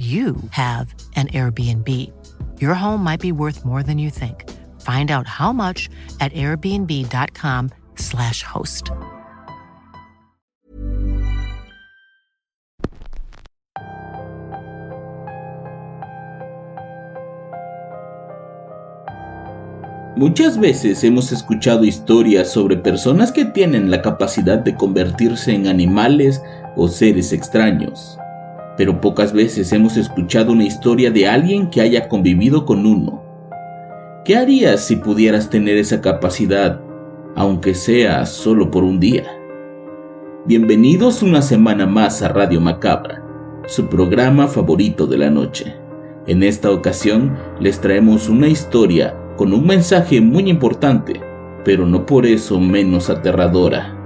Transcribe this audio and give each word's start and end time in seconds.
you 0.00 0.36
have 0.52 0.94
an 1.14 1.28
Airbnb. 1.28 1.86
Your 2.58 2.72
home 2.72 3.04
might 3.04 3.20
be 3.20 3.32
worth 3.32 3.66
more 3.66 3.82
than 3.82 3.98
you 3.98 4.08
think. 4.08 4.48
Find 4.80 5.10
out 5.10 5.26
how 5.26 5.52
much 5.52 5.90
at 6.20 6.32
airbnb.com/slash 6.32 8.42
host. 8.42 8.90
Muchas 20.16 20.58
veces 20.58 21.04
hemos 21.04 21.30
escuchado 21.30 21.84
historias 21.84 22.50
sobre 22.50 22.78
personas 22.78 23.32
que 23.32 23.44
tienen 23.44 23.90
la 23.90 24.00
capacidad 24.00 24.58
de 24.58 24.74
convertirse 24.74 25.54
en 25.54 25.66
animales 25.66 26.40
o 26.76 26.88
seres 26.88 27.34
extraños 27.34 28.19
pero 28.80 28.98
pocas 28.98 29.34
veces 29.34 29.74
hemos 29.74 29.98
escuchado 29.98 30.52
una 30.52 30.64
historia 30.64 31.10
de 31.10 31.28
alguien 31.28 31.68
que 31.68 31.82
haya 31.82 32.08
convivido 32.08 32.64
con 32.64 32.86
uno. 32.86 33.22
¿Qué 34.24 34.38
harías 34.38 34.86
si 34.86 34.96
pudieras 34.96 35.50
tener 35.50 35.76
esa 35.76 36.00
capacidad, 36.00 36.80
aunque 37.36 37.74
sea 37.74 38.24
solo 38.24 38.70
por 38.70 38.82
un 38.82 38.98
día? 38.98 39.24
Bienvenidos 40.46 41.22
una 41.22 41.42
semana 41.42 41.84
más 41.86 42.22
a 42.22 42.28
Radio 42.28 42.58
Macabra, 42.58 43.22
su 43.66 43.86
programa 43.86 44.48
favorito 44.48 45.06
de 45.06 45.18
la 45.18 45.28
noche. 45.28 45.74
En 46.26 46.42
esta 46.42 46.70
ocasión 46.70 47.36
les 47.60 47.82
traemos 47.82 48.30
una 48.30 48.48
historia 48.48 49.14
con 49.36 49.52
un 49.52 49.66
mensaje 49.66 50.22
muy 50.22 50.48
importante, 50.48 51.20
pero 51.66 51.84
no 51.84 52.06
por 52.06 52.24
eso 52.24 52.58
menos 52.58 53.10
aterradora. 53.10 53.99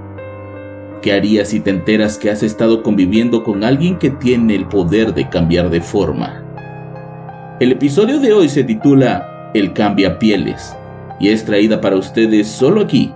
¿Qué 1.05 1.13
harías 1.13 1.49
si 1.49 1.59
te 1.59 1.69
enteras 1.69 2.17
que 2.17 2.31
has 2.31 2.41
estado 2.41 2.81
conviviendo 2.81 3.43
con 3.43 3.63
alguien 3.63 3.99
que 3.99 4.09
tiene 4.09 4.55
el 4.55 4.65
poder 4.65 5.13
de 5.13 5.29
cambiar 5.29 5.69
de 5.69 5.79
forma? 5.79 6.43
El 7.59 7.73
episodio 7.73 8.19
de 8.19 8.33
hoy 8.33 8.49
se 8.49 8.63
titula 8.63 9.51
El 9.53 9.71
cambia 9.71 10.17
pieles 10.17 10.75
y 11.19 11.29
es 11.29 11.45
traída 11.45 11.79
para 11.79 11.95
ustedes 11.95 12.47
solo 12.47 12.81
aquí, 12.81 13.13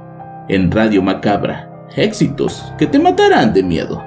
en 0.50 0.70
Radio 0.70 1.02
Macabra. 1.02 1.68
Éxitos 1.96 2.64
que 2.78 2.86
te 2.86 3.00
matarán 3.00 3.54
de 3.54 3.64
miedo. 3.64 4.03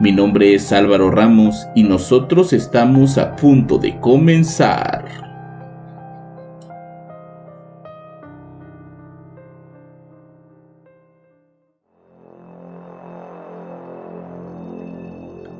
Mi 0.00 0.12
nombre 0.12 0.52
es 0.52 0.70
Álvaro 0.70 1.10
Ramos 1.10 1.66
y 1.74 1.84
nosotros 1.84 2.52
estamos 2.52 3.16
a 3.16 3.34
punto 3.36 3.78
de 3.78 3.98
comenzar. 4.00 5.27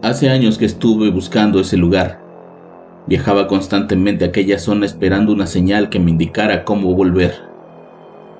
Hace 0.00 0.30
años 0.30 0.58
que 0.58 0.64
estuve 0.64 1.10
buscando 1.10 1.58
ese 1.58 1.76
lugar. 1.76 2.20
Viajaba 3.08 3.48
constantemente 3.48 4.24
a 4.24 4.28
aquella 4.28 4.60
zona 4.60 4.86
esperando 4.86 5.32
una 5.32 5.48
señal 5.48 5.88
que 5.88 5.98
me 5.98 6.12
indicara 6.12 6.62
cómo 6.62 6.94
volver. 6.94 7.34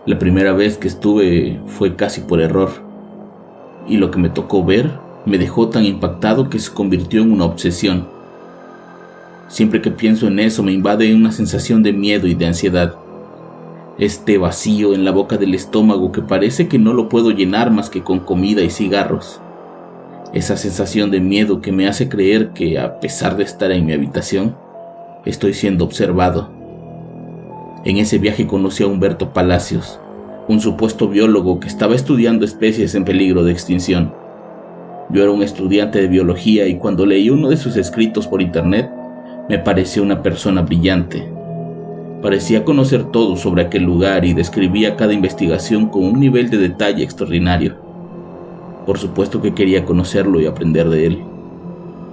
La 0.07 0.21
primera 0.21 0.53
vez 0.53 0.79
que 0.79 0.87
estuve 0.87 1.61
fue 1.67 1.97
casi 1.97 2.21
por 2.21 2.41
error. 2.41 2.71
Y 3.89 3.97
lo 3.97 4.13
que 4.13 4.21
me 4.21 4.31
tocó 4.31 4.65
ver 4.65 4.89
me 5.27 5.37
dejó 5.37 5.69
tan 5.69 5.85
impactado 5.85 6.49
que 6.49 6.61
se 6.61 6.73
convirtió 6.73 7.23
en 7.23 7.33
una 7.33 7.47
obsesión. 7.47 8.07
Siempre 9.49 9.83
que 9.83 9.91
pienso 9.91 10.29
en 10.29 10.39
eso 10.39 10.63
me 10.63 10.71
invade 10.71 11.13
una 11.13 11.33
sensación 11.33 11.83
de 11.83 11.93
miedo 11.93 12.29
y 12.29 12.35
de 12.35 12.47
ansiedad. 12.47 12.95
Este 13.99 14.39
vacío 14.39 14.95
en 14.95 15.05
la 15.05 15.11
boca 15.11 15.37
del 15.37 15.57
estómago 15.57 16.13
que 16.13 16.23
parece 16.23 16.69
que 16.69 16.79
no 16.79 16.93
lo 16.93 17.09
puedo 17.09 17.33
llenar 17.33 17.73
más 17.73 17.91
que 17.91 18.05
con 18.05 18.21
comida 18.21 18.63
y 18.63 18.71
cigarros 18.71 19.41
esa 20.35 20.57
sensación 20.57 21.11
de 21.11 21.21
miedo 21.21 21.61
que 21.61 21.73
me 21.73 21.89
hace 21.89 22.09
creer 22.09 22.51
que 22.51 22.79
a 22.79 23.01
pesar 23.01 23.37
de 23.37 23.45
estar 23.45 23.71
en 23.73 23.87
mi 23.87 23.93
habitación, 23.93 24.57
estoy 25.25 25.55
siendo 25.55 25.85
observado. 25.85 26.51
En 27.85 27.97
ese 27.97 28.19
viaje 28.19 28.47
conocí 28.47 28.83
a 28.83 28.87
Humberto 28.87 29.33
Palacios, 29.33 29.99
un 30.49 30.61
supuesto 30.61 31.09
biólogo 31.09 31.61
que 31.61 31.69
estaba 31.69 31.95
estudiando 31.95 32.45
especies 32.45 32.95
en 32.95 33.05
peligro 33.05 33.45
de 33.45 33.53
extinción. 33.53 34.13
Yo 35.11 35.23
era 35.23 35.33
un 35.33 35.43
estudiante 35.43 36.01
de 36.01 36.09
biología 36.09 36.67
y 36.67 36.77
cuando 36.77 37.07
leí 37.07 37.31
uno 37.31 37.49
de 37.49 37.57
sus 37.57 37.77
escritos 37.77 38.27
por 38.27 38.43
internet, 38.43 38.91
me 39.49 39.59
pareció 39.59 40.03
una 40.03 40.23
persona 40.23 40.61
brillante. 40.61 41.27
Parecía 42.21 42.65
conocer 42.65 43.05
todo 43.05 43.37
sobre 43.37 43.63
aquel 43.63 43.85
lugar 43.85 44.25
y 44.25 44.35
describía 44.35 44.97
cada 44.97 45.15
investigación 45.15 45.89
con 45.89 46.05
un 46.05 46.21
nivel 46.21 46.51
de 46.51 46.59
detalle 46.59 47.03
extraordinario. 47.05 47.88
Por 48.89 48.97
supuesto 48.97 49.43
que 49.43 49.53
quería 49.53 49.85
conocerlo 49.85 50.41
y 50.41 50.47
aprender 50.47 50.89
de 50.89 51.05
él. 51.05 51.19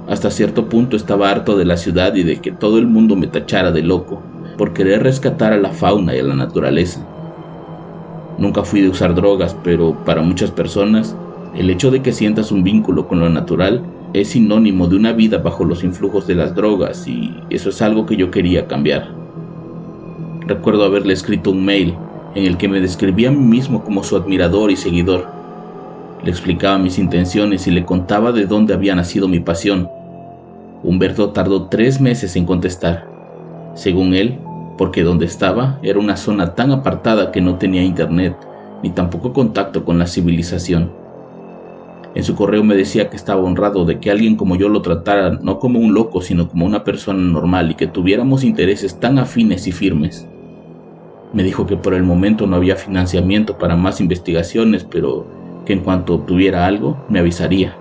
Hasta 0.10 0.30
cierto 0.30 0.68
punto 0.68 0.98
estaba 0.98 1.30
harto 1.32 1.56
de 1.56 1.64
la 1.64 1.78
ciudad 1.78 2.14
y 2.16 2.24
de 2.24 2.42
que 2.42 2.52
todo 2.52 2.80
el 2.80 2.86
mundo 2.86 3.16
me 3.16 3.28
tachara 3.28 3.72
de 3.72 3.82
loco 3.82 4.22
por 4.58 4.74
querer 4.74 5.02
rescatar 5.02 5.54
a 5.54 5.58
la 5.58 5.70
fauna 5.70 6.14
y 6.14 6.20
a 6.20 6.24
la 6.24 6.36
naturaleza. 6.36 7.00
Nunca 8.38 8.66
fui 8.66 8.82
de 8.82 8.90
usar 8.90 9.16
drogas, 9.16 9.56
pero 9.64 9.96
para 10.04 10.22
muchas 10.22 10.52
personas 10.52 11.16
el 11.56 11.70
hecho 11.70 11.92
de 11.92 12.02
que 12.02 12.12
sientas 12.12 12.52
un 12.52 12.66
vínculo 12.66 13.08
con 13.08 13.22
lo 13.22 13.30
natural 13.30 13.82
es 14.12 14.32
sinónimo 14.32 14.88
de 14.88 14.98
una 14.98 15.14
vida 15.14 15.38
bajo 15.38 15.64
los 15.64 15.82
influjos 15.82 16.28
de 16.28 16.36
las 16.36 16.56
drogas 16.56 17.08
y 17.08 17.34
eso 17.52 17.70
es 17.70 17.82
algo 17.82 18.06
que 18.06 18.18
yo 18.18 18.32
quería 18.32 18.68
cambiar. 18.68 19.16
Recuerdo 20.46 20.84
haberle 20.84 21.14
escrito 21.14 21.52
un 21.52 21.64
mail 21.64 21.96
en 22.36 22.44
el 22.44 22.58
que 22.58 22.68
me 22.68 22.82
describía 22.82 23.30
a 23.30 23.32
mí 23.32 23.40
mismo 23.40 23.82
como 23.82 24.04
su 24.04 24.18
admirador 24.18 24.72
y 24.72 24.76
seguidor 24.76 25.35
le 26.26 26.32
explicaba 26.32 26.80
mis 26.80 26.98
intenciones 26.98 27.68
y 27.68 27.72
le 27.72 27.86
contaba 27.86 28.32
de 28.32 28.48
dónde 28.48 28.74
había 28.74 28.96
nacido 28.96 29.28
mi 29.28 29.40
pasión. 29.40 29.88
Humberto 30.82 31.30
tardó 31.30 31.68
tres 31.68 32.02
meses 32.02 32.36
en 32.36 32.48
contestar. 32.48 33.08
Según 33.76 34.16
él, 34.16 34.40
porque 34.76 35.04
donde 35.04 35.28
estaba 35.28 35.80
era 35.84 36.00
una 36.00 36.18
zona 36.18 36.56
tan 36.56 36.72
apartada 36.72 37.32
que 37.32 37.42
no 37.42 37.60
tenía 37.60 37.84
internet 37.84 38.36
ni 38.82 38.90
tampoco 38.90 39.34
contacto 39.34 39.86
con 39.86 40.00
la 40.00 40.08
civilización. 40.08 40.92
En 42.16 42.24
su 42.24 42.34
correo 42.34 42.64
me 42.64 42.76
decía 42.76 43.10
que 43.10 43.18
estaba 43.18 43.44
honrado 43.44 43.86
de 43.86 44.00
que 44.00 44.10
alguien 44.10 44.36
como 44.36 44.56
yo 44.56 44.68
lo 44.68 44.82
tratara 44.82 45.38
no 45.44 45.60
como 45.60 45.80
un 45.80 45.94
loco, 45.94 46.22
sino 46.22 46.48
como 46.48 46.66
una 46.66 46.84
persona 46.84 47.20
normal 47.20 47.70
y 47.70 47.76
que 47.76 47.88
tuviéramos 47.88 48.44
intereses 48.44 49.00
tan 49.00 49.20
afines 49.20 49.68
y 49.68 49.72
firmes. 49.72 50.28
Me 51.34 51.44
dijo 51.44 51.68
que 51.68 51.78
por 51.78 51.94
el 51.94 52.04
momento 52.04 52.48
no 52.48 52.56
había 52.56 52.78
financiamiento 52.78 53.60
para 53.60 53.76
más 53.76 54.02
investigaciones, 54.02 54.86
pero 54.86 55.45
que 55.66 55.74
en 55.74 55.80
cuanto 55.80 56.16
obtuviera 56.16 56.66
algo 56.66 56.98
me 57.10 57.20
avisaría. 57.20 57.76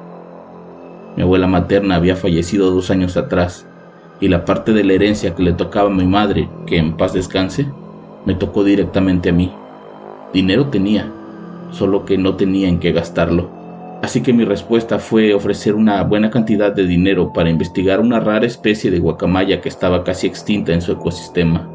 Mi 1.16 1.22
abuela 1.22 1.46
materna 1.46 1.96
había 1.96 2.16
fallecido 2.16 2.70
dos 2.70 2.90
años 2.90 3.16
atrás 3.16 3.66
y 4.20 4.28
la 4.28 4.44
parte 4.44 4.72
de 4.72 4.84
la 4.84 4.94
herencia 4.94 5.34
que 5.34 5.42
le 5.42 5.52
tocaba 5.52 5.88
a 5.88 5.94
mi 5.94 6.06
madre, 6.06 6.48
que 6.66 6.78
en 6.78 6.96
paz 6.96 7.12
descanse, 7.12 7.66
me 8.24 8.34
tocó 8.34 8.64
directamente 8.64 9.28
a 9.28 9.32
mí. 9.32 9.52
Dinero 10.32 10.68
tenía, 10.68 11.10
solo 11.70 12.04
que 12.04 12.16
no 12.16 12.36
tenía 12.36 12.68
en 12.68 12.78
qué 12.78 12.92
gastarlo. 12.92 13.50
Así 14.02 14.22
que 14.22 14.32
mi 14.32 14.44
respuesta 14.44 14.98
fue 14.98 15.34
ofrecer 15.34 15.74
una 15.74 16.02
buena 16.02 16.30
cantidad 16.30 16.72
de 16.72 16.86
dinero 16.86 17.32
para 17.32 17.50
investigar 17.50 18.00
una 18.00 18.20
rara 18.20 18.46
especie 18.46 18.90
de 18.90 18.98
guacamaya 18.98 19.60
que 19.60 19.68
estaba 19.68 20.04
casi 20.04 20.26
extinta 20.26 20.72
en 20.72 20.82
su 20.82 20.92
ecosistema. 20.92 21.68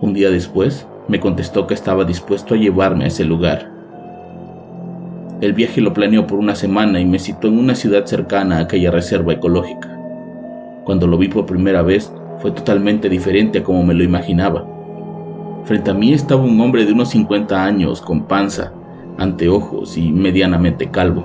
Un 0.00 0.14
día 0.14 0.30
después, 0.30 0.86
me 1.08 1.20
contestó 1.20 1.66
que 1.66 1.74
estaba 1.74 2.04
dispuesto 2.04 2.54
a 2.54 2.58
llevarme 2.58 3.04
a 3.04 3.08
ese 3.08 3.24
lugar. 3.24 3.71
El 5.42 5.54
viaje 5.54 5.80
lo 5.80 5.92
planeó 5.92 6.24
por 6.24 6.38
una 6.38 6.54
semana 6.54 7.00
y 7.00 7.04
me 7.04 7.18
citó 7.18 7.48
en 7.48 7.58
una 7.58 7.74
ciudad 7.74 8.06
cercana 8.06 8.58
a 8.58 8.60
aquella 8.60 8.92
reserva 8.92 9.32
ecológica. 9.32 9.88
Cuando 10.84 11.08
lo 11.08 11.18
vi 11.18 11.26
por 11.26 11.46
primera 11.46 11.82
vez, 11.82 12.12
fue 12.38 12.52
totalmente 12.52 13.08
diferente 13.08 13.58
a 13.58 13.64
como 13.64 13.82
me 13.82 13.92
lo 13.92 14.04
imaginaba. 14.04 14.64
Frente 15.64 15.90
a 15.90 15.94
mí 15.94 16.12
estaba 16.12 16.44
un 16.44 16.60
hombre 16.60 16.84
de 16.84 16.92
unos 16.92 17.10
50 17.10 17.64
años, 17.64 18.00
con 18.00 18.28
panza, 18.28 18.72
anteojos 19.18 19.98
y 19.98 20.12
medianamente 20.12 20.92
calvo. 20.92 21.24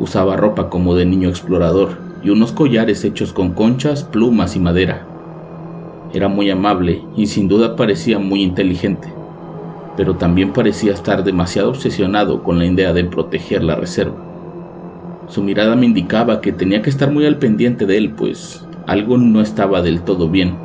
Usaba 0.00 0.38
ropa 0.38 0.70
como 0.70 0.94
de 0.94 1.04
niño 1.04 1.28
explorador 1.28 1.98
y 2.24 2.30
unos 2.30 2.52
collares 2.52 3.04
hechos 3.04 3.34
con 3.34 3.50
conchas, 3.52 4.04
plumas 4.04 4.56
y 4.56 4.58
madera. 4.58 5.06
Era 6.14 6.28
muy 6.28 6.48
amable 6.48 7.02
y 7.14 7.26
sin 7.26 7.46
duda 7.46 7.76
parecía 7.76 8.18
muy 8.18 8.42
inteligente 8.42 9.12
pero 9.96 10.16
también 10.16 10.52
parecía 10.52 10.92
estar 10.92 11.24
demasiado 11.24 11.70
obsesionado 11.70 12.42
con 12.42 12.58
la 12.58 12.66
idea 12.66 12.92
de 12.92 13.04
proteger 13.04 13.62
la 13.62 13.76
reserva. 13.76 14.24
Su 15.26 15.42
mirada 15.42 15.76
me 15.76 15.86
indicaba 15.86 16.40
que 16.40 16.52
tenía 16.52 16.82
que 16.82 16.90
estar 16.90 17.10
muy 17.10 17.26
al 17.26 17.38
pendiente 17.38 17.86
de 17.86 17.96
él, 17.98 18.14
pues 18.14 18.66
algo 18.86 19.18
no 19.18 19.40
estaba 19.40 19.82
del 19.82 20.02
todo 20.02 20.28
bien, 20.28 20.58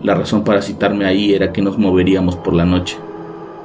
La 0.00 0.14
razón 0.14 0.44
para 0.44 0.62
citarme 0.62 1.06
ahí 1.06 1.34
era 1.34 1.52
que 1.52 1.60
nos 1.60 1.76
moveríamos 1.76 2.36
por 2.36 2.54
la 2.54 2.64
noche, 2.64 2.96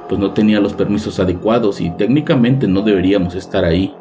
pues 0.08 0.20
no 0.20 0.32
tenía 0.32 0.60
los 0.60 0.74
permisos 0.74 1.20
adecuados 1.20 1.80
y 1.80 1.90
técnicamente 1.90 2.66
no 2.66 2.82
deberíamos 2.82 3.36
estar 3.36 3.64
ahí. 3.64 3.94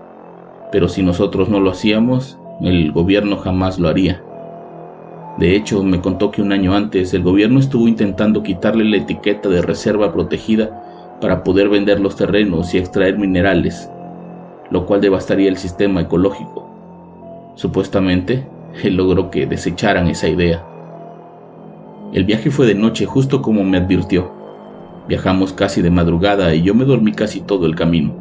Pero 0.72 0.89
si 0.89 1.04
nosotros 1.04 1.50
no 1.50 1.60
lo 1.60 1.69
hacíamos, 1.69 2.39
el 2.62 2.92
gobierno 2.92 3.38
jamás 3.38 3.78
lo 3.78 3.88
haría. 3.88 4.24
De 5.38 5.56
hecho, 5.56 5.83
me 5.83 6.00
contó 6.00 6.30
que 6.30 6.41
un 6.41 6.51
año 6.51 6.75
antes 6.75 7.13
el 7.13 7.24
gobierno 7.24 7.59
estuvo 7.59 7.88
intentando 7.88 8.44
quitarle 8.44 8.83
la 8.85 8.97
etiqueta 8.97 9.50
de 9.50 9.63
reserva 9.63 10.13
protegida 10.13 11.18
para 11.19 11.44
poder 11.44 11.69
vender 11.69 12.00
los 12.00 12.15
terrenos 12.15 12.74
y 12.74 12.77
extraer 12.77 13.18
minerales, 13.18 13.89
lo 14.69 14.85
cual 14.85 15.01
devastaría 15.01 15.50
el 15.50 15.57
sistema 15.57 16.01
ecológico. 16.01 16.69
Supuestamente, 17.56 18.47
él 18.83 18.95
logró 18.95 19.31
que 19.31 19.47
desecharan 19.47 20.07
esa 20.07 20.27
idea. 20.27 20.63
El 22.13 22.25
viaje 22.25 22.51
fue 22.51 22.68
de 22.68 22.75
noche 22.75 23.06
justo 23.06 23.41
como 23.41 23.63
me 23.63 23.77
advirtió. 23.77 24.31
Viajamos 25.07 25.51
casi 25.51 25.81
de 25.81 25.89
madrugada 25.89 26.53
y 26.53 26.62
yo 26.62 26.75
me 26.75 26.86
dormí 26.86 27.12
casi 27.12 27.41
todo 27.41 27.65
el 27.65 27.75
camino. 27.75 28.13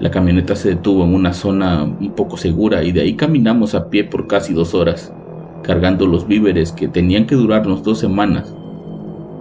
La 0.00 0.10
camioneta 0.10 0.56
se 0.56 0.70
detuvo 0.70 1.04
en 1.04 1.14
una 1.14 1.32
zona 1.32 1.84
un 1.84 2.12
poco 2.16 2.36
segura 2.36 2.82
y 2.82 2.92
de 2.92 3.02
ahí 3.02 3.14
caminamos 3.14 3.74
a 3.74 3.88
pie 3.88 4.04
por 4.04 4.26
casi 4.26 4.52
dos 4.52 4.74
horas, 4.74 5.14
cargando 5.62 6.06
los 6.06 6.26
víveres 6.26 6.72
que 6.72 6.88
tenían 6.88 7.26
que 7.26 7.34
durarnos 7.34 7.82
dos 7.82 7.98
semanas. 7.98 8.54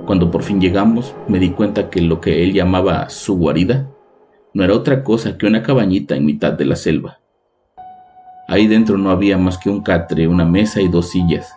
Cuando 0.06 0.32
por 0.32 0.44
fin 0.44 0.62
llegamos, 0.62 1.16
me 1.28 1.40
di 1.40 1.50
cuenta 1.50 1.90
que 1.90 2.02
lo 2.02 2.22
que 2.22 2.44
él 2.44 2.54
llamaba 2.54 3.10
su 3.10 3.38
guarida 3.38 3.90
no 4.54 4.64
era 4.64 4.74
otra 4.74 5.04
cosa 5.04 5.38
que 5.38 5.48
una 5.48 5.64
cabañita 5.64 6.16
en 6.16 6.26
mitad 6.26 6.54
de 6.54 6.66
la 6.66 6.76
selva. 6.76 7.20
Ahí 8.48 8.68
dentro 8.68 8.98
no 8.98 9.10
había 9.10 9.38
más 9.38 9.58
que 9.58 9.70
un 9.70 9.82
catre, 9.82 10.28
una 10.28 10.46
mesa 10.46 10.80
y 10.82 10.88
dos 10.88 11.10
sillas. 11.10 11.54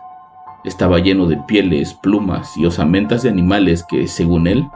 Estaba 0.64 0.98
lleno 0.98 1.26
de 1.26 1.36
pieles, 1.36 1.94
plumas 1.94 2.56
y 2.56 2.64
osamentas 2.64 3.22
de 3.22 3.28
animales 3.28 3.84
que, 3.88 4.08
según 4.08 4.46
él, 4.46 4.66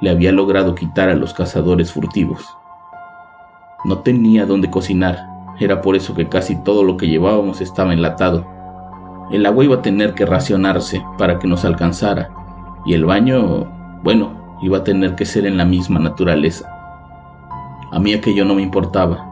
le 0.00 0.10
había 0.10 0.32
logrado 0.32 0.74
quitar 0.74 1.08
a 1.08 1.14
los 1.14 1.32
cazadores 1.32 1.92
furtivos. 1.92 2.44
No 3.84 4.00
tenía 4.00 4.44
dónde 4.44 4.70
cocinar, 4.70 5.24
era 5.60 5.80
por 5.80 5.96
eso 5.96 6.14
que 6.14 6.28
casi 6.28 6.56
todo 6.62 6.82
lo 6.82 6.96
que 6.96 7.08
llevábamos 7.08 7.60
estaba 7.60 7.92
enlatado. 7.92 8.46
El 9.32 9.46
agua 9.46 9.64
iba 9.64 9.76
a 9.76 9.82
tener 9.82 10.12
que 10.12 10.26
racionarse 10.26 11.02
para 11.16 11.38
que 11.38 11.48
nos 11.48 11.64
alcanzara, 11.64 12.28
y 12.84 12.92
el 12.92 13.06
baño, 13.06 13.64
bueno, 14.02 14.58
iba 14.60 14.78
a 14.78 14.84
tener 14.84 15.14
que 15.14 15.24
ser 15.24 15.46
en 15.46 15.56
la 15.56 15.64
misma 15.64 15.98
naturaleza. 15.98 16.68
A 17.90 17.98
mí 17.98 18.12
aquello 18.12 18.44
no 18.44 18.54
me 18.54 18.60
importaba, 18.60 19.26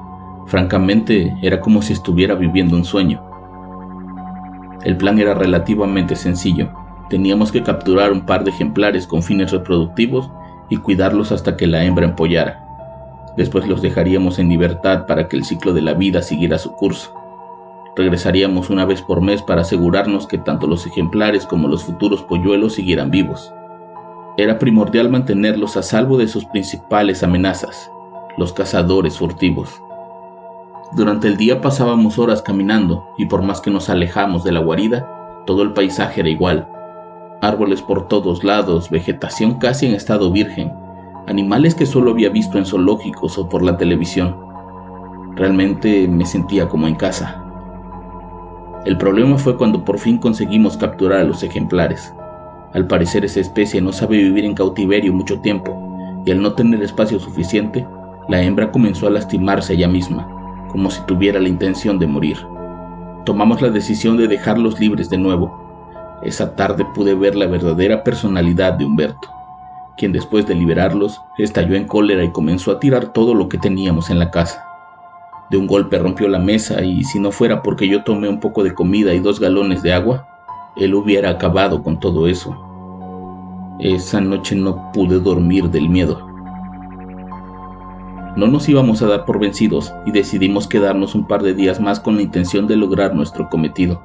francamente 0.46 1.36
era 1.42 1.60
como 1.60 1.82
si 1.82 1.92
estuviera 1.92 2.34
viviendo 2.34 2.76
un 2.76 2.84
sueño. 2.86 3.22
El 4.84 4.96
plan 4.96 5.18
era 5.18 5.34
relativamente 5.34 6.16
sencillo. 6.16 6.70
Teníamos 7.10 7.52
que 7.52 7.62
capturar 7.62 8.10
un 8.10 8.24
par 8.24 8.44
de 8.44 8.52
ejemplares 8.52 9.06
con 9.06 9.22
fines 9.22 9.52
reproductivos 9.52 10.30
y 10.70 10.78
cuidarlos 10.78 11.30
hasta 11.30 11.58
que 11.58 11.66
la 11.66 11.84
hembra 11.84 12.06
empollara. 12.06 12.64
Después 13.36 13.68
los 13.68 13.82
dejaríamos 13.82 14.38
en 14.38 14.48
libertad 14.48 15.04
para 15.06 15.28
que 15.28 15.36
el 15.36 15.44
ciclo 15.44 15.74
de 15.74 15.82
la 15.82 15.92
vida 15.92 16.22
siguiera 16.22 16.56
su 16.56 16.72
curso. 16.72 17.19
Regresaríamos 18.00 18.70
una 18.70 18.86
vez 18.86 19.02
por 19.02 19.20
mes 19.20 19.42
para 19.42 19.60
asegurarnos 19.60 20.26
que 20.26 20.38
tanto 20.38 20.66
los 20.66 20.86
ejemplares 20.86 21.44
como 21.44 21.68
los 21.68 21.84
futuros 21.84 22.22
polluelos 22.22 22.72
siguieran 22.72 23.10
vivos. 23.10 23.52
Era 24.38 24.58
primordial 24.58 25.10
mantenerlos 25.10 25.76
a 25.76 25.82
salvo 25.82 26.16
de 26.16 26.26
sus 26.26 26.46
principales 26.46 27.22
amenazas, 27.22 27.92
los 28.38 28.54
cazadores 28.54 29.18
furtivos. 29.18 29.82
Durante 30.96 31.28
el 31.28 31.36
día 31.36 31.60
pasábamos 31.60 32.18
horas 32.18 32.40
caminando 32.40 33.06
y 33.18 33.26
por 33.26 33.42
más 33.42 33.60
que 33.60 33.70
nos 33.70 33.90
alejamos 33.90 34.44
de 34.44 34.52
la 34.52 34.60
guarida, 34.60 35.44
todo 35.44 35.62
el 35.62 35.74
paisaje 35.74 36.22
era 36.22 36.30
igual. 36.30 36.70
Árboles 37.42 37.82
por 37.82 38.08
todos 38.08 38.44
lados, 38.44 38.88
vegetación 38.88 39.58
casi 39.58 39.84
en 39.84 39.94
estado 39.94 40.32
virgen, 40.32 40.72
animales 41.26 41.74
que 41.74 41.84
solo 41.84 42.12
había 42.12 42.30
visto 42.30 42.56
en 42.56 42.64
zoológicos 42.64 43.36
o 43.36 43.46
por 43.50 43.62
la 43.62 43.76
televisión. 43.76 44.38
Realmente 45.36 46.08
me 46.08 46.24
sentía 46.24 46.66
como 46.66 46.88
en 46.88 46.94
casa. 46.94 47.44
El 48.84 48.96
problema 48.96 49.38
fue 49.38 49.56
cuando 49.56 49.84
por 49.84 49.98
fin 49.98 50.18
conseguimos 50.18 50.76
capturar 50.76 51.20
a 51.20 51.24
los 51.24 51.42
ejemplares. 51.42 52.14
Al 52.72 52.86
parecer 52.86 53.24
esa 53.24 53.40
especie 53.40 53.80
no 53.80 53.92
sabe 53.92 54.16
vivir 54.16 54.44
en 54.44 54.54
cautiverio 54.54 55.12
mucho 55.12 55.40
tiempo, 55.40 56.22
y 56.24 56.30
al 56.30 56.40
no 56.40 56.54
tener 56.54 56.82
espacio 56.82 57.18
suficiente, 57.18 57.86
la 58.28 58.42
hembra 58.42 58.70
comenzó 58.70 59.06
a 59.06 59.10
lastimarse 59.10 59.74
ella 59.74 59.88
misma 59.88 60.36
como 60.70 60.90
si 60.90 61.00
tuviera 61.02 61.40
la 61.40 61.48
intención 61.48 61.98
de 61.98 62.06
morir. 62.06 62.38
Tomamos 63.24 63.60
la 63.60 63.70
decisión 63.70 64.16
de 64.16 64.28
dejarlos 64.28 64.78
libres 64.80 65.10
de 65.10 65.18
nuevo. 65.18 66.18
Esa 66.22 66.54
tarde 66.54 66.86
pude 66.94 67.14
ver 67.14 67.34
la 67.34 67.46
verdadera 67.46 68.04
personalidad 68.04 68.74
de 68.74 68.84
Humberto, 68.84 69.28
quien 69.96 70.12
después 70.12 70.46
de 70.46 70.54
liberarlos 70.54 71.20
estalló 71.38 71.74
en 71.74 71.86
cólera 71.86 72.24
y 72.24 72.30
comenzó 72.30 72.72
a 72.72 72.80
tirar 72.80 73.12
todo 73.12 73.34
lo 73.34 73.48
que 73.48 73.58
teníamos 73.58 74.10
en 74.10 74.18
la 74.18 74.30
casa. 74.30 74.64
De 75.50 75.56
un 75.56 75.66
golpe 75.66 75.98
rompió 75.98 76.28
la 76.28 76.38
mesa 76.38 76.82
y 76.82 77.02
si 77.02 77.18
no 77.18 77.32
fuera 77.32 77.60
porque 77.62 77.88
yo 77.88 78.04
tomé 78.04 78.28
un 78.28 78.38
poco 78.38 78.62
de 78.62 78.72
comida 78.72 79.12
y 79.14 79.18
dos 79.18 79.40
galones 79.40 79.82
de 79.82 79.92
agua, 79.92 80.28
él 80.76 80.94
hubiera 80.94 81.30
acabado 81.30 81.82
con 81.82 81.98
todo 81.98 82.28
eso. 82.28 82.56
Esa 83.80 84.20
noche 84.20 84.54
no 84.54 84.92
pude 84.92 85.18
dormir 85.18 85.68
del 85.70 85.88
miedo. 85.88 86.24
No 88.36 88.46
nos 88.46 88.68
íbamos 88.68 89.02
a 89.02 89.08
dar 89.08 89.24
por 89.24 89.40
vencidos 89.40 89.92
y 90.06 90.12
decidimos 90.12 90.68
quedarnos 90.68 91.16
un 91.16 91.26
par 91.26 91.42
de 91.42 91.54
días 91.54 91.80
más 91.80 91.98
con 91.98 92.14
la 92.14 92.22
intención 92.22 92.68
de 92.68 92.76
lograr 92.76 93.14
nuestro 93.14 93.48
cometido. 93.48 94.00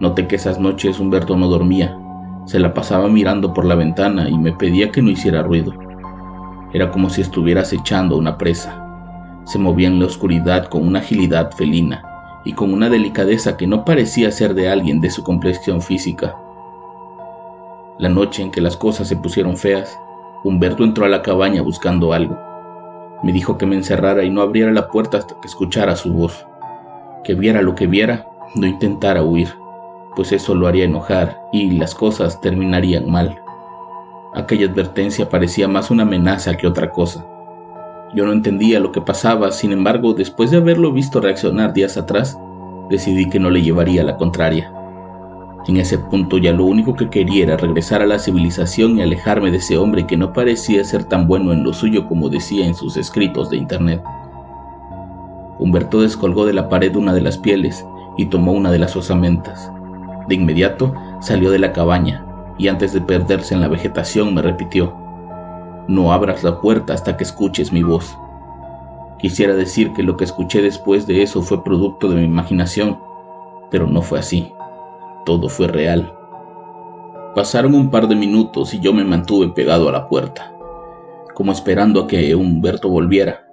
Noté 0.00 0.26
que 0.26 0.36
esas 0.36 0.58
noches 0.58 0.98
Humberto 0.98 1.36
no 1.36 1.46
dormía, 1.46 1.96
se 2.46 2.58
la 2.58 2.74
pasaba 2.74 3.08
mirando 3.08 3.54
por 3.54 3.64
la 3.64 3.76
ventana 3.76 4.28
y 4.28 4.36
me 4.36 4.52
pedía 4.52 4.90
que 4.90 5.00
no 5.02 5.10
hiciera 5.10 5.42
ruido. 5.42 5.72
Era 6.72 6.90
como 6.90 7.08
si 7.08 7.20
estuviera 7.20 7.60
acechando 7.60 8.16
una 8.16 8.36
presa. 8.36 8.79
Se 9.50 9.58
movía 9.58 9.88
en 9.88 9.98
la 9.98 10.06
oscuridad 10.06 10.66
con 10.66 10.86
una 10.86 11.00
agilidad 11.00 11.50
felina 11.50 12.04
y 12.44 12.52
con 12.52 12.72
una 12.72 12.88
delicadeza 12.88 13.56
que 13.56 13.66
no 13.66 13.84
parecía 13.84 14.30
ser 14.30 14.54
de 14.54 14.68
alguien 14.68 15.00
de 15.00 15.10
su 15.10 15.24
complexión 15.24 15.82
física. 15.82 16.36
La 17.98 18.08
noche 18.08 18.44
en 18.44 18.52
que 18.52 18.60
las 18.60 18.76
cosas 18.76 19.08
se 19.08 19.16
pusieron 19.16 19.56
feas, 19.56 19.98
Humberto 20.44 20.84
entró 20.84 21.04
a 21.04 21.08
la 21.08 21.22
cabaña 21.22 21.62
buscando 21.62 22.12
algo. 22.12 22.38
Me 23.24 23.32
dijo 23.32 23.58
que 23.58 23.66
me 23.66 23.74
encerrara 23.74 24.22
y 24.22 24.30
no 24.30 24.40
abriera 24.40 24.70
la 24.70 24.86
puerta 24.86 25.18
hasta 25.18 25.34
que 25.40 25.48
escuchara 25.48 25.96
su 25.96 26.12
voz. 26.12 26.46
Que 27.24 27.34
viera 27.34 27.60
lo 27.60 27.74
que 27.74 27.88
viera, 27.88 28.28
no 28.54 28.68
intentara 28.68 29.24
huir, 29.24 29.48
pues 30.14 30.30
eso 30.30 30.54
lo 30.54 30.68
haría 30.68 30.84
enojar 30.84 31.42
y 31.52 31.72
las 31.72 31.96
cosas 31.96 32.40
terminarían 32.40 33.10
mal. 33.10 33.42
Aquella 34.32 34.66
advertencia 34.66 35.28
parecía 35.28 35.66
más 35.66 35.90
una 35.90 36.04
amenaza 36.04 36.56
que 36.56 36.68
otra 36.68 36.92
cosa. 36.92 37.26
Yo 38.14 38.26
no 38.26 38.32
entendía 38.32 38.80
lo 38.80 38.90
que 38.90 39.00
pasaba, 39.00 39.52
sin 39.52 39.72
embargo, 39.72 40.14
después 40.14 40.50
de 40.50 40.56
haberlo 40.56 40.92
visto 40.92 41.20
reaccionar 41.20 41.72
días 41.72 41.96
atrás, 41.96 42.38
decidí 42.90 43.28
que 43.28 43.38
no 43.38 43.50
le 43.50 43.62
llevaría 43.62 44.02
la 44.02 44.16
contraria. 44.16 44.72
En 45.68 45.76
ese 45.76 45.98
punto 45.98 46.38
ya 46.38 46.52
lo 46.52 46.64
único 46.64 46.94
que 46.94 47.08
quería 47.08 47.44
era 47.44 47.56
regresar 47.56 48.02
a 48.02 48.06
la 48.06 48.18
civilización 48.18 48.98
y 48.98 49.02
alejarme 49.02 49.52
de 49.52 49.58
ese 49.58 49.78
hombre 49.78 50.06
que 50.06 50.16
no 50.16 50.32
parecía 50.32 50.82
ser 50.84 51.04
tan 51.04 51.28
bueno 51.28 51.52
en 51.52 51.62
lo 51.62 51.72
suyo 51.72 52.06
como 52.06 52.28
decía 52.28 52.66
en 52.66 52.74
sus 52.74 52.96
escritos 52.96 53.50
de 53.50 53.58
internet. 53.58 54.02
Humberto 55.60 56.00
descolgó 56.00 56.46
de 56.46 56.54
la 56.54 56.68
pared 56.68 56.96
una 56.96 57.12
de 57.12 57.20
las 57.20 57.38
pieles 57.38 57.84
y 58.16 58.26
tomó 58.26 58.52
una 58.52 58.72
de 58.72 58.78
las 58.80 58.96
osamentas. 58.96 59.70
De 60.26 60.34
inmediato 60.34 60.94
salió 61.20 61.50
de 61.50 61.58
la 61.58 61.72
cabaña 61.72 62.24
y 62.58 62.68
antes 62.68 62.92
de 62.92 63.02
perderse 63.02 63.54
en 63.54 63.60
la 63.60 63.68
vegetación 63.68 64.34
me 64.34 64.42
repitió, 64.42 64.99
no 65.90 66.12
abras 66.12 66.42
la 66.42 66.60
puerta 66.60 66.94
hasta 66.94 67.16
que 67.16 67.24
escuches 67.24 67.72
mi 67.72 67.82
voz. 67.82 68.16
Quisiera 69.18 69.54
decir 69.54 69.92
que 69.92 70.02
lo 70.02 70.16
que 70.16 70.24
escuché 70.24 70.62
después 70.62 71.06
de 71.06 71.22
eso 71.22 71.42
fue 71.42 71.62
producto 71.62 72.08
de 72.08 72.16
mi 72.16 72.24
imaginación, 72.24 72.98
pero 73.70 73.86
no 73.86 74.00
fue 74.00 74.18
así 74.18 74.52
todo 75.24 75.48
fue 75.48 75.68
real. 75.68 76.12
Pasaron 77.34 77.74
un 77.74 77.90
par 77.90 78.08
de 78.08 78.16
minutos 78.16 78.74
y 78.74 78.80
yo 78.80 78.92
me 78.92 79.04
mantuve 79.04 79.48
pegado 79.50 79.88
a 79.88 79.92
la 79.92 80.08
puerta, 80.08 80.52
como 81.34 81.52
esperando 81.52 82.02
a 82.02 82.06
que 82.06 82.34
Humberto 82.34 82.88
volviera. 82.88 83.46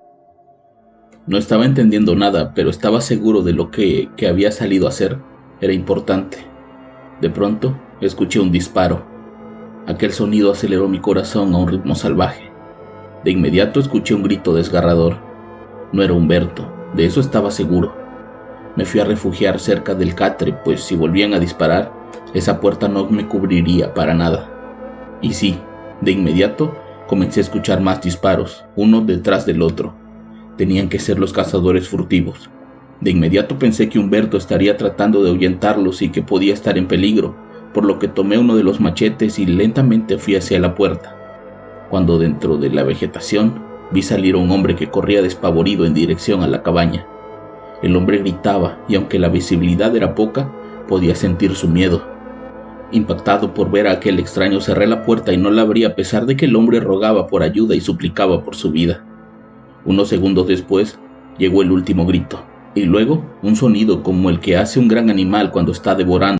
No 1.27 1.38
estaba 1.38 1.65
entendiendo 1.65 2.15
nada, 2.15 2.53
pero 2.56 2.70
estaba 2.70 3.01
seguro 3.01 3.44
de 3.44 3.53
lo 3.53 3.70
que, 3.70 4.10
que 4.15 4.27
había 4.27 4.51
salido 4.51 4.88
a 4.88 4.89
hacer 4.89 5.20
era 5.60 5.74
importante. 5.74 6.38
De 7.22 7.29
pronto, 7.29 7.77
escuché 8.01 8.39
un 8.39 8.51
disparo. 8.51 9.06
Aquel 9.88 10.12
sonido 10.12 10.51
aceleró 10.51 10.89
mi 10.89 11.00
corazón 11.00 11.56
a 11.56 11.60
un 11.60 11.70
ritmo 11.70 11.96
salvaje. 11.96 12.51
De 13.24 13.32
inmediato 13.32 13.79
escuché 13.79 14.13
un 14.13 14.22
grito 14.22 14.53
desgarrador. 14.53 15.15
No 15.94 16.03
era 16.03 16.12
Humberto, 16.12 16.70
de 16.94 17.06
eso 17.06 17.22
estaba 17.22 17.51
seguro. 17.51 17.96
Me 18.75 18.84
fui 18.84 19.00
a 19.00 19.06
refugiar 19.06 19.62
cerca 19.62 19.96
del 19.96 20.13
catre, 20.13 20.51
pues 20.65 20.82
si 20.82 20.98
volvían 20.98 21.34
a 21.34 21.39
disparar, 21.39 21.94
esa 22.34 22.60
puerta 22.60 22.89
no 22.89 23.10
me 23.10 23.27
cubriría 23.29 23.94
para 23.94 24.13
nada. 24.13 24.51
Y 25.22 25.32
sí, 25.32 25.58
de 26.01 26.12
inmediato 26.12 26.75
comencé 27.08 27.39
a 27.39 27.44
escuchar 27.44 27.79
más 27.79 28.01
disparos, 28.01 28.65
uno 28.75 29.00
detrás 29.00 29.46
del 29.46 29.62
otro. 29.62 29.94
Tenían 30.58 30.89
que 30.89 31.00
ser 31.00 31.17
los 31.17 31.32
cazadores 31.32 31.88
furtivos. 31.88 32.50
De 33.00 33.12
inmediato 33.12 33.58
pensé 33.58 33.88
que 33.88 34.00
Humberto 34.00 34.36
estaría 34.36 34.75
tratando 34.75 35.24
de 35.24 35.29
ahuyentarlos 35.29 36.01
y 36.01 36.10
que 36.10 36.24
podía 36.24 36.53
estar 36.53 36.77
en 36.77 36.89
peligro, 36.89 37.47
por 37.77 37.86
lo 37.86 38.00
que 38.00 38.07
tomé 38.07 38.39
uno 38.39 38.55
de 38.55 38.63
los 38.63 38.79
machetes 38.79 39.38
y 39.38 39.46
lentamente 39.46 40.17
fui 40.17 40.36
hacia 40.36 40.60
la 40.60 40.74
puerta, 40.74 41.15
cuando 41.91 42.17
dentro 42.17 42.57
de 42.57 42.72
la 42.72 42.81
vegetación 42.81 43.62
vi 43.91 44.01
salir 44.01 44.34
a 44.34 44.39
un 44.39 44.50
hombre 44.50 44.75
que 44.75 44.89
corría 44.89 45.22
despavorido 45.22 45.86
en 45.86 45.93
dirección 45.93 46.41
a 46.41 46.48
la 46.48 46.63
cabaña. 46.63 47.05
El 47.84 47.96
hombre 47.96 48.17
gritaba 48.17 48.79
y 48.89 48.96
aunque 48.96 49.19
la 49.19 49.29
visibilidad 49.29 49.96
era 49.96 50.15
poca, 50.15 50.51
podía 50.88 51.13
sentir 51.13 51.53
su 51.53 51.67
miedo. 51.67 52.01
Impactado 52.91 53.53
por 53.53 53.69
ver 53.69 53.86
a 53.86 53.91
aquel 53.91 54.17
extraño 54.17 54.60
cerré 54.60 54.88
la 54.88 55.03
puerta 55.03 55.31
y 55.31 55.38
no 55.38 55.51
la 55.51 55.62
abrí 55.62 55.84
a 55.84 55.93
pesar 55.93 56.25
de 56.25 56.36
que 56.36 56.46
el 56.46 56.55
hombre 56.55 56.79
rogaba 56.79 57.27
por 57.27 57.43
ayuda 57.43 57.75
y 57.75 57.81
suplicaba 57.81 58.43
por 58.43 58.55
su 58.55 58.72
vida. 58.72 59.03
Unos 59.86 60.07
segundos 60.07 60.48
después 60.48 60.98
llegó 61.38 61.62
el 61.62 61.72
último 61.72 62.07
grito, 62.07 62.43
y 62.74 62.86
luego 62.86 63.24
un 63.43 63.55
sonido 63.55 64.01
como 64.01 64.31
el 64.31 64.39
que 64.39 64.57
hace 64.57 64.79
un 64.79 64.88
gran 64.88 65.12
animal 65.12 65.51
cuando 65.51 65.72
está 65.72 65.93
devorando 65.93 66.39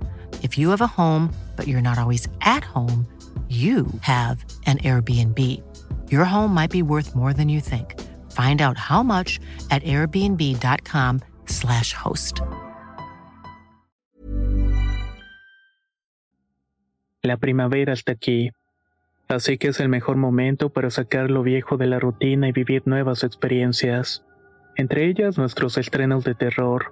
If 0.41 0.57
you 0.57 0.71
have 0.71 0.81
a 0.81 0.87
home, 0.87 1.31
but 1.55 1.67
you're 1.67 1.83
not 1.83 1.99
always 1.99 2.27
at 2.41 2.63
home, 2.63 3.05
you 3.47 3.85
have 4.01 4.43
an 4.65 4.79
Airbnb. 4.79 5.37
Your 6.09 6.25
home 6.25 6.51
might 6.53 6.71
be 6.71 6.81
worth 6.81 7.15
more 7.15 7.33
than 7.33 7.49
you 7.49 7.59
think. 7.59 7.99
Find 8.31 8.61
out 8.61 8.77
how 8.77 9.03
much 9.03 9.41
at 9.69 9.83
airbnb.com/slash 9.83 11.93
host. 11.93 12.41
La 17.23 17.37
primavera 17.37 17.93
está 17.93 18.13
aquí, 18.13 18.49
así 19.27 19.59
que 19.59 19.67
es 19.67 19.79
el 19.79 19.89
mejor 19.89 20.15
momento 20.15 20.69
para 20.69 20.89
sacar 20.89 21.29
lo 21.29 21.43
viejo 21.43 21.77
de 21.77 21.85
la 21.85 21.99
rutina 21.99 22.47
y 22.47 22.51
vivir 22.51 22.81
nuevas 22.85 23.23
experiencias, 23.23 24.23
entre 24.75 25.05
ellas 25.05 25.37
nuestros 25.37 25.77
estrenos 25.77 26.23
de 26.23 26.33
terror 26.33 26.91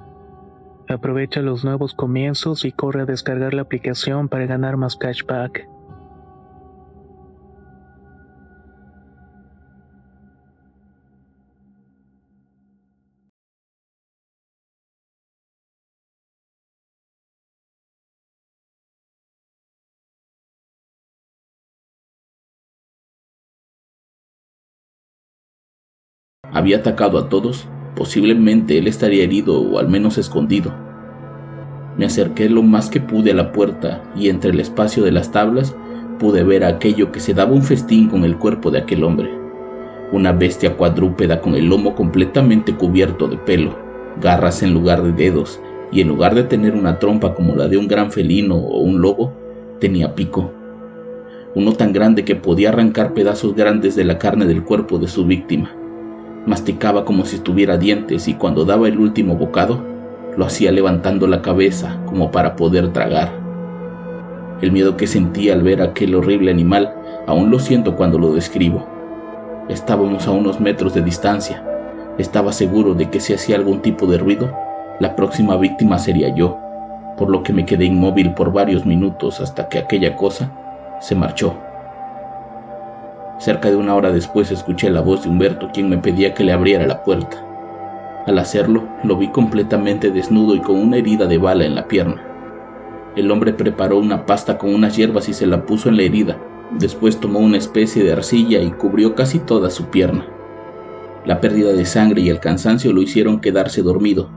Aprovecha 0.91 1.41
los 1.41 1.63
nuevos 1.63 1.93
comienzos 1.93 2.65
y 2.65 2.73
corre 2.73 3.03
a 3.03 3.05
descargar 3.05 3.53
la 3.53 3.61
aplicación 3.61 4.27
para 4.27 4.45
ganar 4.45 4.75
más 4.75 4.97
cashback. 4.97 5.65
Había 26.51 26.79
atacado 26.79 27.17
a 27.17 27.29
todos 27.29 27.65
Posiblemente 27.95 28.77
él 28.77 28.87
estaría 28.87 29.23
herido 29.23 29.61
o 29.61 29.79
al 29.79 29.89
menos 29.89 30.17
escondido. 30.17 30.73
Me 31.97 32.05
acerqué 32.05 32.49
lo 32.49 32.63
más 32.63 32.89
que 32.89 33.01
pude 33.01 33.31
a 33.31 33.35
la 33.35 33.51
puerta 33.51 34.03
y 34.15 34.29
entre 34.29 34.51
el 34.51 34.59
espacio 34.59 35.03
de 35.03 35.11
las 35.11 35.31
tablas 35.31 35.75
pude 36.19 36.43
ver 36.43 36.63
aquello 36.63 37.11
que 37.11 37.19
se 37.19 37.33
daba 37.33 37.51
un 37.51 37.63
festín 37.63 38.07
con 38.07 38.23
el 38.23 38.37
cuerpo 38.37 38.71
de 38.71 38.79
aquel 38.79 39.03
hombre. 39.03 39.29
Una 40.11 40.31
bestia 40.31 40.77
cuadrúpeda 40.77 41.41
con 41.41 41.55
el 41.55 41.65
lomo 41.65 41.95
completamente 41.95 42.75
cubierto 42.75 43.27
de 43.27 43.37
pelo, 43.37 43.77
garras 44.21 44.63
en 44.63 44.73
lugar 44.73 45.01
de 45.03 45.11
dedos, 45.11 45.59
y 45.91 46.01
en 46.01 46.07
lugar 46.07 46.35
de 46.35 46.43
tener 46.43 46.73
una 46.73 46.99
trompa 46.99 47.33
como 47.33 47.55
la 47.55 47.67
de 47.67 47.77
un 47.77 47.87
gran 47.87 48.11
felino 48.11 48.55
o 48.55 48.79
un 48.81 49.01
lobo, 49.01 49.33
tenía 49.79 50.15
pico. 50.15 50.51
Uno 51.53 51.73
tan 51.73 51.91
grande 51.91 52.23
que 52.23 52.35
podía 52.35 52.69
arrancar 52.69 53.13
pedazos 53.13 53.55
grandes 53.55 53.95
de 53.95 54.05
la 54.05 54.17
carne 54.17 54.45
del 54.45 54.63
cuerpo 54.63 54.99
de 54.99 55.07
su 55.07 55.25
víctima. 55.25 55.75
Masticaba 56.45 57.05
como 57.05 57.25
si 57.25 57.39
tuviera 57.39 57.77
dientes 57.77 58.27
y 58.27 58.33
cuando 58.33 58.65
daba 58.65 58.87
el 58.87 58.99
último 58.99 59.35
bocado, 59.35 59.83
lo 60.35 60.45
hacía 60.45 60.71
levantando 60.71 61.27
la 61.27 61.41
cabeza 61.41 61.99
como 62.05 62.31
para 62.31 62.55
poder 62.55 62.91
tragar. 62.93 63.31
El 64.61 64.71
miedo 64.71 64.97
que 64.97 65.07
sentía 65.07 65.53
al 65.53 65.61
ver 65.61 65.81
aquel 65.81 66.15
horrible 66.15 66.51
animal 66.51 66.93
aún 67.27 67.51
lo 67.51 67.59
siento 67.59 67.95
cuando 67.95 68.17
lo 68.17 68.33
describo. 68.33 68.87
Estábamos 69.69 70.27
a 70.27 70.31
unos 70.31 70.59
metros 70.59 70.93
de 70.93 71.01
distancia. 71.01 71.63
Estaba 72.17 72.51
seguro 72.51 72.93
de 72.93 73.09
que 73.09 73.19
si 73.19 73.33
hacía 73.33 73.55
algún 73.55 73.81
tipo 73.81 74.07
de 74.07 74.17
ruido, 74.17 74.51
la 74.99 75.15
próxima 75.15 75.57
víctima 75.57 75.97
sería 75.97 76.33
yo, 76.33 76.57
por 77.17 77.29
lo 77.29 77.43
que 77.43 77.53
me 77.53 77.65
quedé 77.65 77.85
inmóvil 77.85 78.33
por 78.33 78.51
varios 78.51 78.85
minutos 78.85 79.39
hasta 79.41 79.69
que 79.69 79.79
aquella 79.79 80.15
cosa 80.15 80.51
se 80.99 81.15
marchó. 81.15 81.55
Cerca 83.41 83.71
de 83.71 83.75
una 83.75 83.95
hora 83.95 84.11
después 84.11 84.51
escuché 84.51 84.91
la 84.91 85.01
voz 85.01 85.23
de 85.23 85.29
Humberto 85.29 85.71
quien 85.73 85.89
me 85.89 85.97
pedía 85.97 86.35
que 86.35 86.43
le 86.43 86.51
abriera 86.51 86.85
la 86.85 87.01
puerta. 87.01 87.43
Al 88.27 88.37
hacerlo, 88.37 88.87
lo 89.03 89.17
vi 89.17 89.29
completamente 89.29 90.11
desnudo 90.11 90.53
y 90.53 90.59
con 90.59 90.75
una 90.75 90.97
herida 90.97 91.25
de 91.25 91.39
bala 91.39 91.65
en 91.65 91.73
la 91.73 91.87
pierna. 91.87 92.21
El 93.15 93.31
hombre 93.31 93.51
preparó 93.51 93.97
una 93.97 94.27
pasta 94.27 94.59
con 94.59 94.75
unas 94.75 94.95
hierbas 94.95 95.27
y 95.27 95.33
se 95.33 95.47
la 95.47 95.65
puso 95.65 95.89
en 95.89 95.97
la 95.97 96.03
herida. 96.03 96.37
Después 96.77 97.19
tomó 97.19 97.39
una 97.39 97.57
especie 97.57 98.03
de 98.03 98.11
arcilla 98.11 98.61
y 98.61 98.69
cubrió 98.69 99.15
casi 99.15 99.39
toda 99.39 99.71
su 99.71 99.85
pierna. 99.85 100.27
La 101.25 101.41
pérdida 101.41 101.73
de 101.73 101.85
sangre 101.85 102.21
y 102.21 102.29
el 102.29 102.39
cansancio 102.39 102.93
lo 102.93 103.01
hicieron 103.01 103.41
quedarse 103.41 103.81
dormido. 103.81 104.29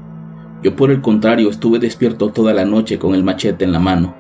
Yo 0.62 0.76
por 0.76 0.90
el 0.90 1.02
contrario 1.02 1.50
estuve 1.50 1.78
despierto 1.78 2.30
toda 2.30 2.54
la 2.54 2.64
noche 2.64 2.98
con 2.98 3.14
el 3.14 3.22
machete 3.22 3.66
en 3.66 3.72
la 3.72 3.80
mano, 3.80 4.14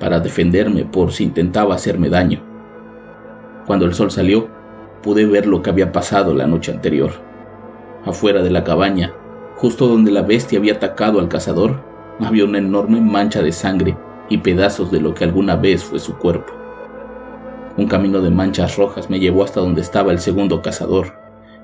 para 0.00 0.18
defenderme 0.18 0.84
por 0.84 1.12
si 1.12 1.22
intentaba 1.22 1.76
hacerme 1.76 2.08
daño. 2.08 2.53
Cuando 3.66 3.86
el 3.86 3.94
sol 3.94 4.10
salió, 4.10 4.48
pude 5.02 5.26
ver 5.26 5.46
lo 5.46 5.62
que 5.62 5.70
había 5.70 5.92
pasado 5.92 6.34
la 6.34 6.46
noche 6.46 6.72
anterior. 6.72 7.12
Afuera 8.04 8.42
de 8.42 8.50
la 8.50 8.64
cabaña, 8.64 9.12
justo 9.56 9.86
donde 9.86 10.10
la 10.10 10.22
bestia 10.22 10.58
había 10.58 10.74
atacado 10.74 11.20
al 11.20 11.28
cazador, 11.28 11.82
había 12.20 12.44
una 12.44 12.58
enorme 12.58 13.00
mancha 13.00 13.42
de 13.42 13.52
sangre 13.52 13.96
y 14.28 14.38
pedazos 14.38 14.90
de 14.90 15.00
lo 15.00 15.14
que 15.14 15.24
alguna 15.24 15.56
vez 15.56 15.82
fue 15.82 15.98
su 15.98 16.16
cuerpo. 16.16 16.52
Un 17.76 17.86
camino 17.86 18.20
de 18.20 18.30
manchas 18.30 18.76
rojas 18.76 19.10
me 19.10 19.18
llevó 19.18 19.42
hasta 19.42 19.60
donde 19.60 19.80
estaba 19.80 20.12
el 20.12 20.18
segundo 20.18 20.62
cazador, 20.62 21.14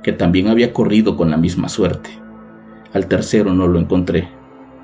que 0.02 0.12
también 0.12 0.48
había 0.48 0.72
corrido 0.72 1.16
con 1.16 1.30
la 1.30 1.36
misma 1.36 1.68
suerte. 1.68 2.10
Al 2.92 3.06
tercero 3.06 3.54
no 3.54 3.68
lo 3.68 3.78
encontré, 3.78 4.28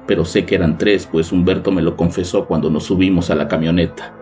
pero 0.06 0.25
sé 0.25 0.44
que 0.44 0.54
eran 0.54 0.78
tres, 0.78 1.08
pues 1.11 1.32
Humberto 1.32 1.73
me 1.73 1.82
lo 1.82 1.96
confesó 1.96 2.46
cuando 2.46 2.70
nos 2.70 2.85
subimos 2.85 3.30
a 3.30 3.35
la 3.35 3.49
camioneta. 3.49 4.14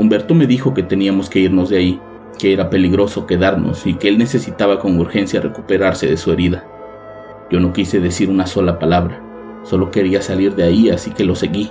Humberto 0.00 0.34
me 0.34 0.46
dijo 0.46 0.72
que 0.72 0.82
teníamos 0.82 1.28
que 1.28 1.40
irnos 1.40 1.68
de 1.68 1.76
ahí, 1.76 2.00
que 2.38 2.54
era 2.54 2.70
peligroso 2.70 3.26
quedarnos 3.26 3.86
y 3.86 3.92
que 3.92 4.08
él 4.08 4.16
necesitaba 4.16 4.78
con 4.78 4.98
urgencia 4.98 5.42
recuperarse 5.42 6.06
de 6.06 6.16
su 6.16 6.32
herida. 6.32 6.64
Yo 7.50 7.60
no 7.60 7.74
quise 7.74 8.00
decir 8.00 8.30
una 8.30 8.46
sola 8.46 8.78
palabra, 8.78 9.20
solo 9.62 9.90
quería 9.90 10.22
salir 10.22 10.54
de 10.54 10.62
ahí, 10.62 10.88
así 10.88 11.10
que 11.10 11.22
lo 11.22 11.34
seguí. 11.34 11.70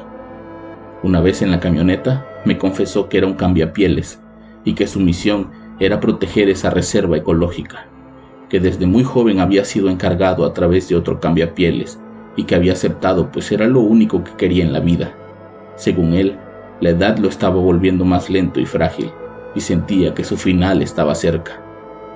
Una 1.02 1.22
vez 1.22 1.42
en 1.42 1.50
la 1.50 1.60
camioneta, 1.60 2.24
me 2.46 2.60
confesó 2.60 3.10
que 3.10 3.18
era 3.18 3.26
un 3.26 3.34
cambiapieles 3.34 4.22
y 4.64 4.76
que 4.76 4.86
su 4.86 5.00
misión 5.00 5.50
era 5.80 6.00
proteger 6.00 6.50
esa 6.50 6.70
reserva 6.70 7.18
ecológica, 7.18 7.88
que 8.48 8.60
desde 8.60 8.86
muy 8.86 9.04
joven 9.04 9.40
había 9.40 9.66
sido 9.66 9.90
encargado 9.90 10.46
a 10.46 10.54
través 10.54 10.88
de 10.88 10.96
otro 10.96 11.20
cambiapieles 11.20 12.00
y 12.36 12.44
que 12.44 12.54
había 12.54 12.74
aceptado 12.74 13.32
pues 13.32 13.52
era 13.52 13.66
lo 13.66 13.80
único 13.80 14.24
que 14.24 14.34
quería 14.34 14.64
en 14.64 14.72
la 14.72 14.82
vida. 14.82 15.16
Según 15.78 16.14
él, 16.14 16.38
la 16.82 16.90
edad 16.90 17.18
lo 17.18 17.28
estaba 17.28 17.56
volviendo 17.56 18.06
más 18.06 18.30
lento 18.30 18.60
y 18.60 18.66
frágil, 18.66 19.12
y 19.56 19.62
sentía 19.62 20.14
que 20.14 20.24
su 20.24 20.38
final 20.38 20.82
estaba 20.82 21.16
cerca, 21.16 21.62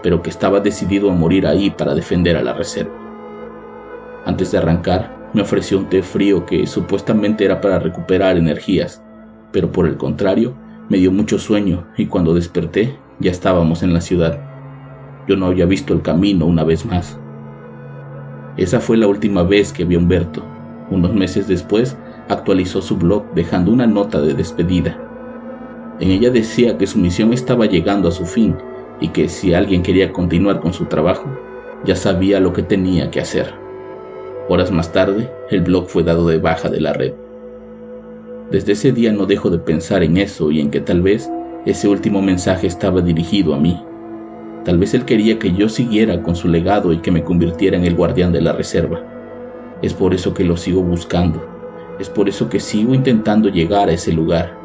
pero 0.01 0.21
que 0.21 0.29
estaba 0.29 0.59
decidido 0.59 1.09
a 1.09 1.13
morir 1.13 1.47
ahí 1.47 1.69
para 1.69 1.95
defender 1.95 2.37
a 2.37 2.43
la 2.43 2.53
reserva. 2.53 2.93
Antes 4.25 4.51
de 4.51 4.57
arrancar, 4.57 5.29
me 5.33 5.41
ofreció 5.41 5.79
un 5.79 5.89
té 5.89 6.01
frío 6.01 6.45
que 6.45 6.65
supuestamente 6.67 7.43
era 7.43 7.59
para 7.59 7.79
recuperar 7.79 8.37
energías, 8.37 9.03
pero 9.51 9.71
por 9.71 9.87
el 9.87 9.97
contrario, 9.97 10.53
me 10.89 10.97
dio 10.97 11.11
mucho 11.11 11.39
sueño 11.39 11.87
y 11.97 12.05
cuando 12.05 12.33
desperté 12.33 12.97
ya 13.19 13.31
estábamos 13.31 13.83
en 13.83 13.93
la 13.93 14.01
ciudad. 14.01 14.39
Yo 15.27 15.35
no 15.35 15.47
había 15.47 15.65
visto 15.65 15.93
el 15.93 16.01
camino 16.01 16.45
una 16.45 16.63
vez 16.63 16.85
más. 16.85 17.17
Esa 18.57 18.79
fue 18.79 18.97
la 18.97 19.07
última 19.07 19.43
vez 19.43 19.73
que 19.73 19.85
vi 19.85 19.95
a 19.95 19.99
Humberto. 19.99 20.43
Unos 20.89 21.13
meses 21.13 21.47
después 21.47 21.97
actualizó 22.33 22.81
su 22.81 22.97
blog 22.97 23.33
dejando 23.33 23.71
una 23.71 23.87
nota 23.87 24.19
de 24.21 24.33
despedida. 24.33 24.99
En 25.99 26.11
ella 26.11 26.31
decía 26.31 26.77
que 26.77 26.87
su 26.87 26.99
misión 26.99 27.33
estaba 27.33 27.65
llegando 27.65 28.09
a 28.09 28.11
su 28.11 28.25
fin 28.25 28.55
y 28.99 29.09
que 29.09 29.29
si 29.29 29.53
alguien 29.53 29.83
quería 29.83 30.11
continuar 30.11 30.59
con 30.59 30.73
su 30.73 30.85
trabajo, 30.85 31.25
ya 31.85 31.95
sabía 31.95 32.39
lo 32.39 32.51
que 32.53 32.63
tenía 32.63 33.11
que 33.11 33.19
hacer. 33.19 33.53
Horas 34.49 34.71
más 34.71 34.91
tarde, 34.91 35.31
el 35.49 35.61
blog 35.61 35.87
fue 35.87 36.03
dado 36.03 36.27
de 36.27 36.39
baja 36.39 36.69
de 36.69 36.81
la 36.81 36.93
red. 36.93 37.13
Desde 38.51 38.73
ese 38.73 38.91
día 38.91 39.11
no 39.11 39.25
dejo 39.25 39.49
de 39.49 39.59
pensar 39.59 40.03
en 40.03 40.17
eso 40.17 40.51
y 40.51 40.59
en 40.59 40.69
que 40.69 40.81
tal 40.81 41.01
vez 41.01 41.31
ese 41.65 41.87
último 41.87 42.21
mensaje 42.21 42.67
estaba 42.67 43.01
dirigido 43.01 43.53
a 43.53 43.59
mí. 43.59 43.81
Tal 44.65 44.77
vez 44.77 44.93
él 44.93 45.05
quería 45.05 45.39
que 45.39 45.53
yo 45.53 45.69
siguiera 45.69 46.21
con 46.21 46.35
su 46.35 46.47
legado 46.47 46.91
y 46.91 46.97
que 46.97 47.11
me 47.11 47.23
convirtiera 47.23 47.77
en 47.77 47.85
el 47.85 47.95
guardián 47.95 48.31
de 48.31 48.41
la 48.41 48.53
reserva. 48.53 49.01
Es 49.81 49.93
por 49.93 50.13
eso 50.13 50.33
que 50.33 50.43
lo 50.43 50.57
sigo 50.57 50.81
buscando 50.81 51.52
es 51.99 52.09
por 52.09 52.27
eso 52.27 52.49
que 52.49 52.59
sigo 52.59 52.93
intentando 52.93 53.49
llegar 53.49 53.89
a 53.89 53.93
ese 53.93 54.11
lugar. 54.11 54.57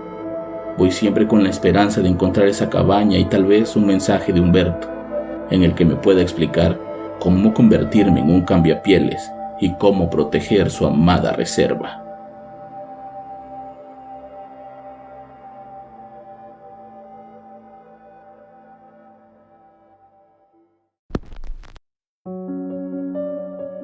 Voy 0.77 0.91
siempre 0.91 1.27
con 1.27 1.43
la 1.43 1.51
esperanza 1.51 2.01
de 2.01 2.09
encontrar 2.09 2.47
esa 2.49 2.71
cabaña 2.71 3.19
y 3.19 3.25
tal 3.25 3.45
vez 3.45 3.77
un 3.77 3.87
mensaje 3.87 4.33
de 4.33 4.41
Humberto, 4.41 4.89
en 5.51 5.63
el 5.63 5.75
que 5.75 5.85
me 5.85 5.97
pueda 5.97 6.23
explicar 6.23 6.79
cómo 7.19 7.53
convertirme 7.53 8.21
en 8.21 8.31
un 8.31 8.43
cambiapieles 8.43 9.31
y 9.61 9.75
cómo 9.75 10.09
proteger 10.09 10.71
su 10.71 10.87
amada 10.87 11.33
reserva. 11.33 12.05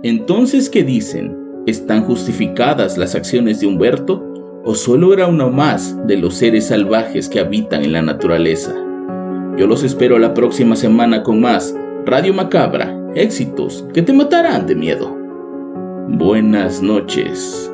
Entonces, 0.02 0.68
¿qué 0.68 0.85
dicen? 0.85 1.43
¿Están 1.66 2.05
justificadas 2.05 2.98
las 2.98 3.14
acciones 3.14 3.61
de 3.61 3.66
Humberto 3.66 4.22
o 4.64 4.74
solo 4.74 5.14
era 5.14 5.27
uno 5.27 5.50
más 5.50 5.96
de 6.07 6.18
los 6.18 6.35
seres 6.35 6.66
salvajes 6.66 7.27
que 7.27 7.40
habitan 7.40 7.85
en 7.85 7.92
la 7.92 8.03
naturaleza? 8.03 8.74
Yo 9.57 9.66
los 9.66 9.83
espero 9.83 10.18
la 10.18 10.35
próxima 10.35 10.77
semana 10.77 11.22
con 11.22 11.40
más 11.40 11.74
Radio 12.05 12.35
Macabra, 12.35 12.94
éxitos 13.14 13.83
que 13.94 14.03
te 14.03 14.12
matarán 14.12 14.66
de 14.66 14.74
miedo. 14.74 15.16
Buenas 16.09 16.83
noches. 16.83 17.73